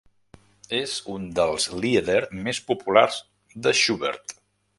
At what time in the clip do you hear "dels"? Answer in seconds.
1.39-1.67